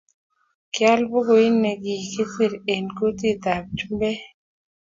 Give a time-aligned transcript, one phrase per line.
[0.73, 4.19] Ki aal bukuit ne ki kisir eng kutit ab chumbek